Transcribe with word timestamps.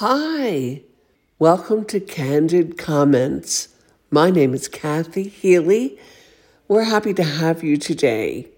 Hi, 0.00 0.82
welcome 1.38 1.86
to 1.86 2.00
Candid 2.00 2.76
Comments. 2.76 3.68
My 4.10 4.28
name 4.28 4.52
is 4.52 4.68
Kathy 4.68 5.26
Healy. 5.26 5.98
We're 6.68 6.84
happy 6.84 7.14
to 7.14 7.22
have 7.22 7.64
you 7.64 7.78
today. 7.78 8.48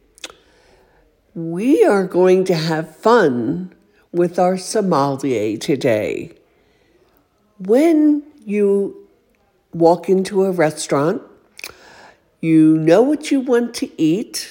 We 1.36 1.84
are 1.84 2.08
going 2.08 2.42
to 2.46 2.56
have 2.56 2.96
fun 2.96 3.72
with 4.10 4.36
our 4.40 4.58
sommelier 4.58 5.56
today. 5.58 6.32
When 7.60 8.24
you 8.44 9.08
walk 9.72 10.08
into 10.08 10.42
a 10.42 10.50
restaurant, 10.50 11.22
you 12.40 12.78
know 12.78 13.02
what 13.02 13.30
you 13.30 13.38
want 13.38 13.74
to 13.74 13.88
eat, 13.96 14.50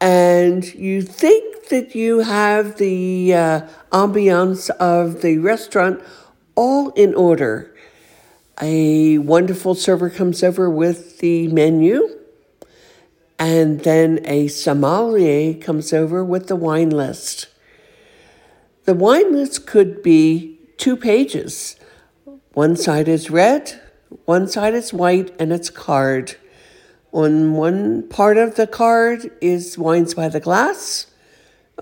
and 0.00 0.64
you 0.74 1.02
think 1.02 1.68
that 1.68 1.94
you 1.94 2.20
have 2.20 2.78
the 2.78 3.34
uh, 3.34 3.60
ambiance 3.92 4.70
of 4.70 5.22
the 5.22 5.38
restaurant 5.38 6.02
all 6.54 6.90
in 6.90 7.14
order. 7.14 7.74
A 8.60 9.18
wonderful 9.18 9.74
server 9.74 10.10
comes 10.10 10.42
over 10.42 10.68
with 10.68 11.18
the 11.18 11.48
menu, 11.48 12.16
and 13.38 13.80
then 13.80 14.20
a 14.24 14.48
sommelier 14.48 15.54
comes 15.54 15.92
over 15.92 16.24
with 16.24 16.48
the 16.48 16.56
wine 16.56 16.90
list. 16.90 17.48
The 18.84 18.94
wine 18.94 19.32
list 19.32 19.66
could 19.66 20.02
be 20.02 20.58
two 20.76 20.96
pages. 20.96 21.76
One 22.54 22.74
side 22.74 23.06
is 23.06 23.30
red, 23.30 23.80
one 24.24 24.48
side 24.48 24.74
is 24.74 24.92
white, 24.92 25.34
and 25.38 25.52
it's 25.52 25.70
card. 25.70 26.36
On 27.12 27.54
one 27.54 28.06
part 28.08 28.36
of 28.36 28.56
the 28.56 28.66
card 28.66 29.30
is 29.40 29.78
wines 29.78 30.14
by 30.14 30.28
the 30.28 30.40
glass. 30.40 31.06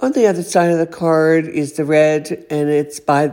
On 0.01 0.13
the 0.13 0.27
other 0.27 0.43
side 0.43 0.71
of 0.71 0.79
the 0.79 0.87
card 0.87 1.47
is 1.47 1.73
the 1.73 1.85
red, 1.85 2.47
and 2.51 2.69
it's 2.69 3.01
by 3.01 3.33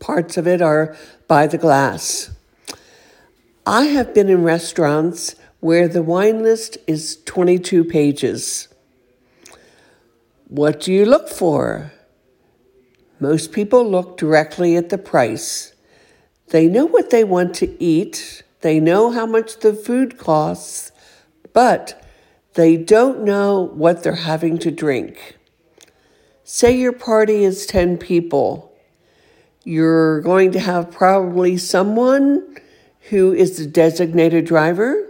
parts 0.00 0.36
of 0.36 0.46
it 0.46 0.60
are 0.60 0.96
by 1.28 1.46
the 1.46 1.58
glass. 1.58 2.30
I 3.66 3.84
have 3.84 4.12
been 4.12 4.28
in 4.28 4.42
restaurants 4.42 5.36
where 5.60 5.86
the 5.86 6.02
wine 6.02 6.42
list 6.42 6.78
is 6.86 7.18
22 7.24 7.84
pages. 7.84 8.68
What 10.48 10.80
do 10.80 10.92
you 10.92 11.04
look 11.04 11.28
for? 11.28 11.92
Most 13.20 13.52
people 13.52 13.88
look 13.88 14.16
directly 14.16 14.76
at 14.76 14.88
the 14.88 14.98
price. 14.98 15.74
They 16.48 16.66
know 16.66 16.86
what 16.86 17.10
they 17.10 17.22
want 17.22 17.54
to 17.56 17.80
eat, 17.82 18.42
they 18.62 18.80
know 18.80 19.10
how 19.10 19.26
much 19.26 19.60
the 19.60 19.72
food 19.72 20.18
costs, 20.18 20.89
but 21.52 22.02
they 22.54 22.76
don't 22.76 23.22
know 23.22 23.70
what 23.74 24.02
they're 24.02 24.14
having 24.14 24.58
to 24.58 24.70
drink. 24.70 25.38
Say 26.42 26.76
your 26.76 26.92
party 26.92 27.44
is 27.44 27.66
10 27.66 27.98
people. 27.98 28.72
You're 29.64 30.20
going 30.20 30.52
to 30.52 30.60
have 30.60 30.90
probably 30.90 31.56
someone 31.56 32.56
who 33.10 33.32
is 33.32 33.56
the 33.56 33.66
designated 33.66 34.46
driver, 34.46 35.06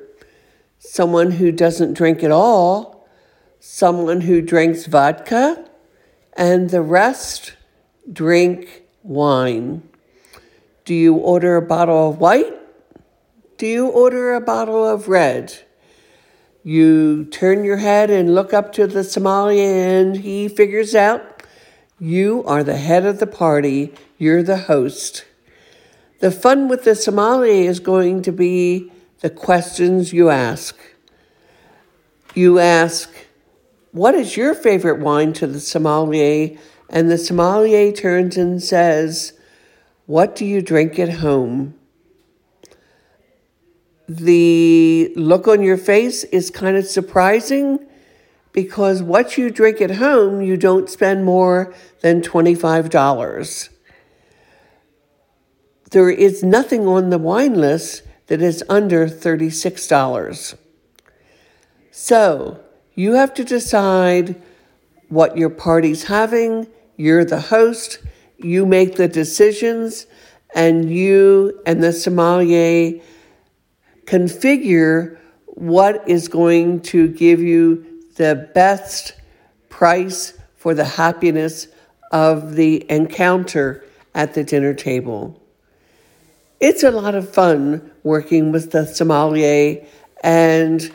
someone 0.79 1.31
who 1.33 1.51
doesn't 1.51 1.95
drink 1.95 2.23
at 2.23 2.31
all, 2.31 3.09
someone 3.59 4.23
who 4.23 4.43
drinks 4.43 4.87
vodka, 4.87 5.67
and 6.35 6.71
the 6.71 6.83
rest 6.83 7.55
drink 8.13 8.83
wine. 9.03 9.83
Do 10.85 10.95
you 10.95 11.15
order 11.15 11.57
a 11.57 11.63
bottle 11.63 12.11
of 12.11 12.19
white? 12.19 12.55
Do 13.57 13.67
you 13.67 13.89
order 13.89 14.35
a 14.35 14.41
bottle 14.41 14.87
of 14.87 15.09
red? 15.09 15.59
You 16.63 17.25
turn 17.25 17.65
your 17.65 17.79
head 17.79 18.11
and 18.11 18.35
look 18.35 18.53
up 18.53 18.73
to 18.75 18.87
the 18.87 19.03
sommelier, 19.03 19.99
and 19.99 20.17
he 20.17 20.49
figures 20.49 20.95
out 20.95 21.43
you 21.99 22.45
are 22.45 22.63
the 22.63 22.77
head 22.77 23.07
of 23.07 23.19
the 23.19 23.27
party, 23.27 23.95
you're 24.19 24.43
the 24.43 24.57
host. 24.57 25.25
The 26.21 26.31
fun 26.31 26.69
with 26.69 26.85
the 26.85 26.95
sommelier 26.95 27.69
is 27.69 27.81
going 27.81 28.21
to 28.23 28.33
be 28.33 28.93
the 29.21 29.31
questions 29.31 30.13
you 30.13 30.29
ask. 30.29 30.77
You 32.35 32.59
ask, 32.59 33.11
What 33.93 34.15
is 34.15 34.37
your 34.37 34.55
favorite 34.55 35.01
wine 35.01 35.33
to 35.35 35.47
the 35.47 35.61
sommelier? 35.61 36.59
And 36.91 37.11
the 37.11 37.19
sommelier 37.19 37.93
turns 37.93 38.37
and 38.37 38.63
says, 38.63 39.33
What 40.07 40.37
do 40.37 40.45
you 40.45 40.61
drink 40.61 40.99
at 40.99 41.15
home? 41.21 41.75
The 44.13 45.13
look 45.15 45.47
on 45.47 45.63
your 45.63 45.77
face 45.77 46.25
is 46.25 46.51
kind 46.51 46.77
of 46.77 46.85
surprising 46.85 47.79
because 48.53 49.03
what 49.03 49.39
you 49.39 49.51
drink 49.51 49.81
at 49.81 49.93
home, 49.93 50.43
you 50.43 50.57
don't 50.57 50.91
spend 50.91 51.25
more 51.25 51.73
than 52.01 52.21
$25 52.21 53.69
there 55.91 56.11
is 56.11 56.43
nothing 56.43 56.87
on 56.87 57.11
the 57.11 57.19
wine 57.19 57.55
list 57.55 58.03
that 58.29 58.41
is 58.41 58.65
under 58.69 59.09
$36. 59.09 60.55
So 61.91 62.61
you 62.95 63.15
have 63.15 63.35
to 63.35 63.45
decide 63.45 64.41
what 65.09 65.37
your 65.37 65.51
party's 65.51 66.05
having. 66.05 66.69
You're 66.97 67.25
the 67.25 67.41
host, 67.41 67.99
you 68.39 68.65
make 68.65 68.97
the 68.97 69.09
decisions, 69.09 70.07
and 70.55 70.91
you 70.91 71.61
and 71.67 71.83
the 71.83 71.93
sommelier 71.93 73.01
configure 74.11 75.17
what 75.47 76.09
is 76.09 76.27
going 76.27 76.81
to 76.81 77.07
give 77.07 77.41
you 77.41 78.03
the 78.17 78.51
best 78.55 79.13
price 79.69 80.35
for 80.57 80.75
the 80.75 80.85
happiness 80.85 81.69
of 82.11 82.57
the 82.57 82.85
encounter 82.91 83.85
at 84.13 84.35
the 84.35 84.43
dinner 84.43 84.75
table. 84.75 85.41
It's 86.59 86.83
a 86.83 86.91
lot 86.91 87.15
of 87.15 87.33
fun 87.33 87.93
working 88.03 88.51
with 88.51 88.73
the 88.73 88.85
sommelier 88.85 89.87
and 90.25 90.93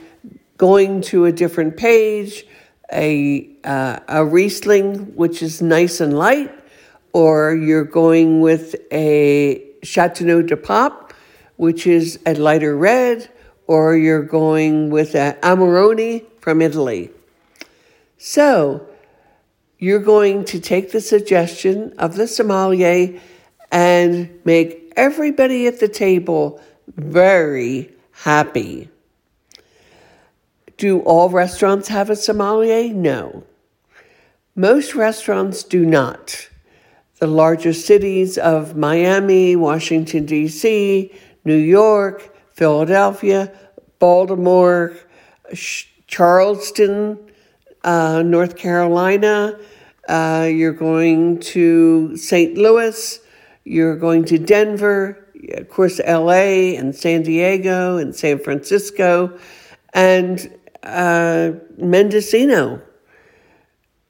going 0.58 1.02
to 1.02 1.24
a 1.24 1.32
different 1.32 1.78
page, 1.78 2.46
a, 2.92 3.50
uh, 3.64 4.00
a 4.10 4.26
Riesling, 4.26 5.16
which 5.16 5.42
is 5.42 5.62
nice 5.62 6.02
and 6.02 6.18
light, 6.18 6.54
or 7.14 7.56
you're 7.56 7.86
going 7.86 8.42
with 8.42 8.76
a 8.92 9.64
Chateau 9.84 10.42
de 10.42 10.58
Pop, 10.58 11.05
which 11.58 11.88
is 11.88 12.20
a 12.26 12.34
lighter 12.36 12.76
red, 12.76 13.30
or 13.68 13.96
you're 13.96 14.24
going 14.24 14.90
with 14.90 15.16
an 15.16 15.34
Amarone 15.42 16.24
from 16.40 16.62
Italy. 16.62 17.12
So, 18.18 18.88
you're 19.78 20.00
going 20.00 20.46
to 20.46 20.60
take 20.60 20.92
the 20.92 21.02
suggestion 21.02 21.94
of 21.98 22.16
the 22.16 22.28
sommelier 22.28 23.20
and 23.72 24.40
make 24.46 24.94
everybody 24.96 25.68
at 25.68 25.80
the 25.80 25.88
table 25.88 26.62
very 26.96 27.92
happy. 28.12 28.90
Do 30.78 31.00
all 31.02 31.30
restaurants 31.30 31.88
have 31.88 32.10
a 32.10 32.16
sommelier? 32.16 32.94
No. 32.94 33.44
Most 34.56 34.96
restaurants 34.96 35.64
do 35.64 35.86
not. 35.86 36.50
The 37.20 37.28
larger 37.28 37.74
cities 37.74 38.38
of 38.38 38.76
Miami, 38.76 39.56
Washington, 39.56 40.26
D.C., 40.26 41.12
New 41.46 41.56
York, 41.56 42.36
Philadelphia, 42.54 43.52
Baltimore, 44.00 44.98
Charleston, 46.08 47.20
uh, 47.84 48.24
North 48.24 48.56
Carolina, 48.58 49.60
uh, 50.10 50.50
you're 50.52 50.74
going 50.74 51.40
to 51.40 52.18
St. 52.18 52.58
Louis, 52.58 53.20
you're 53.64 53.96
going 53.96 54.26
to 54.26 54.38
Denver, 54.38 55.28
of 55.54 55.70
course, 55.70 56.00
LA 56.00 56.74
and 56.78 56.96
San 56.96 57.24
Diego 57.24 57.98
and 57.98 58.16
San 58.16 58.40
Francisco 58.40 59.38
and 59.94 60.52
uh, 60.84 61.52
Mendocino. 61.78 62.82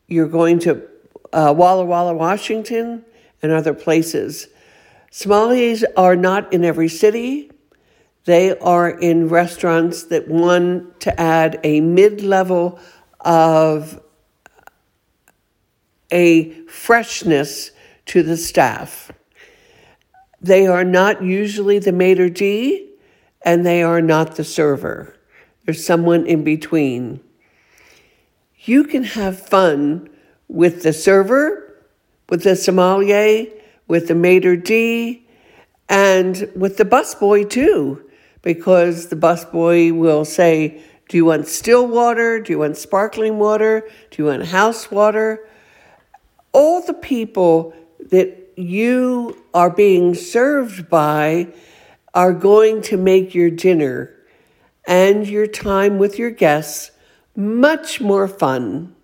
You're 0.08 0.28
going 0.28 0.60
to 0.60 0.88
uh, 1.34 1.54
Walla 1.56 1.86
Walla, 1.86 2.14
Washington, 2.14 3.04
and 3.42 3.52
other 3.52 3.74
places. 3.74 4.48
Sommeliers 5.16 5.86
are 5.96 6.18
not 6.18 6.52
in 6.52 6.66
every 6.66 6.90
city. 6.90 7.50
They 8.26 8.58
are 8.60 8.90
in 8.90 9.30
restaurants 9.30 10.04
that 10.04 10.28
want 10.28 11.00
to 11.00 11.18
add 11.18 11.58
a 11.64 11.80
mid 11.80 12.22
level 12.22 12.78
of 13.22 14.02
a 16.12 16.52
freshness 16.68 17.72
to 18.08 18.24
the 18.24 18.36
staff. 18.36 19.10
They 20.42 20.68
are 20.68 20.84
not 20.84 21.24
usually 21.24 21.80
the 21.80 21.94
maitre 21.94 22.30
d' 22.30 22.90
and 23.42 23.66
they 23.66 23.84
are 23.84 24.02
not 24.02 24.36
the 24.36 24.44
server. 24.44 25.16
There's 25.64 25.86
someone 25.86 26.28
in 26.28 26.44
between. 26.44 27.22
You 28.66 28.84
can 28.84 29.04
have 29.04 29.40
fun 29.40 30.10
with 30.50 30.84
the 30.84 30.92
server, 30.92 31.86
with 32.28 32.44
the 32.44 32.58
sommelier, 32.58 33.46
with 33.88 34.08
the 34.08 34.16
maitre 34.16 34.58
d', 34.58 35.26
and 35.88 36.50
with 36.56 36.78
the 36.78 36.86
busboy 36.86 37.50
too, 37.50 38.04
because 38.42 39.08
the 39.08 39.16
busboy 39.16 39.92
will 39.92 40.26
say, 40.26 40.82
Do 41.10 41.18
you 41.18 41.26
want 41.26 41.48
still 41.48 41.88
water? 41.88 42.40
Do 42.40 42.54
you 42.54 42.60
want 42.60 42.78
sparkling 42.78 43.38
water? 43.38 43.88
Do 44.12 44.22
you 44.22 44.30
want 44.30 44.48
house 44.48 44.90
water? 44.90 45.48
All 46.52 46.82
the 46.82 46.94
people 46.94 47.74
that 48.10 48.46
you 48.56 49.44
are 49.54 49.70
being 49.70 50.16
served 50.16 50.90
by 50.90 51.50
are 52.14 52.34
going 52.34 52.82
to 52.82 52.98
make 52.98 53.36
your 53.36 53.50
dinner 53.50 54.16
and 54.88 55.28
your 55.28 55.48
time 55.48 55.98
with 55.98 56.18
your 56.18 56.30
guests 56.30 56.92
much 57.36 58.00
more 58.00 58.28
fun. 58.28 58.96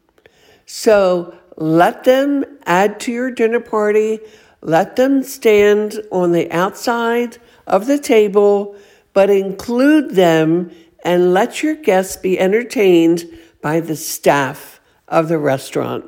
So 0.65 1.37
let 1.57 2.05
them 2.05 2.45
add 2.65 2.99
to 3.01 3.11
your 3.11 3.31
dinner 3.31 3.59
party. 3.59 4.19
Let 4.61 4.95
them 4.95 5.23
stand 5.23 6.01
on 6.11 6.31
the 6.31 6.51
outside 6.51 7.37
of 7.65 7.87
the 7.87 7.97
table, 7.97 8.75
but 9.13 9.29
include 9.29 10.11
them 10.11 10.71
and 11.03 11.33
let 11.33 11.63
your 11.63 11.75
guests 11.75 12.15
be 12.15 12.39
entertained 12.39 13.25
by 13.61 13.79
the 13.79 13.95
staff 13.95 14.79
of 15.07 15.27
the 15.27 15.39
restaurant. 15.39 16.05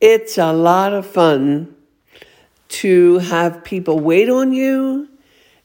It's 0.00 0.36
a 0.36 0.52
lot 0.52 0.92
of 0.92 1.06
fun 1.06 1.74
to 2.68 3.18
have 3.18 3.64
people 3.64 3.98
wait 3.98 4.28
on 4.28 4.52
you. 4.52 5.08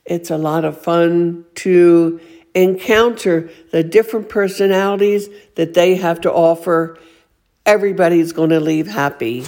It's 0.06 0.32
a 0.32 0.38
lot 0.38 0.64
of 0.64 0.82
fun 0.82 1.46
to 1.56 2.20
encounter 2.54 3.50
the 3.72 3.84
different 3.84 4.30
personalities 4.30 5.30
that 5.56 5.74
they 5.74 5.96
have 5.96 6.22
to 6.22 6.32
offer. 6.32 6.98
Everybody's 7.66 8.32
going 8.32 8.50
to 8.52 8.60
leave 8.60 8.88
happy. 8.88 9.46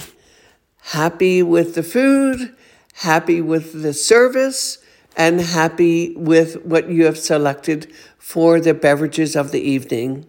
Happy 0.88 1.42
with 1.42 1.74
the 1.74 1.82
food, 1.82 2.54
happy 2.94 3.40
with 3.40 3.82
the 3.82 3.92
service, 3.92 4.78
and 5.16 5.40
happy 5.40 6.14
with 6.16 6.64
what 6.64 6.88
you 6.88 7.04
have 7.04 7.18
selected 7.18 7.92
for 8.18 8.60
the 8.60 8.74
beverages 8.74 9.34
of 9.34 9.50
the 9.50 9.60
evening. 9.60 10.26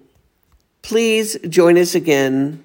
Please 0.82 1.38
join 1.48 1.78
us 1.78 1.96
again 1.96 2.65